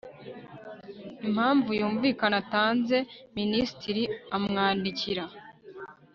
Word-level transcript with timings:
impamvu 1.25 1.69
yumvikana 1.79 2.35
atanze 2.43 2.97
minisitiri 3.37 4.03
amwandikira 4.35 5.25